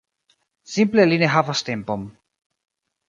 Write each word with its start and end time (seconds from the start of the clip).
Simple 0.75 1.05
li 1.11 1.19
ne 1.23 1.29
havas 1.33 1.63
tempon. 1.71 2.09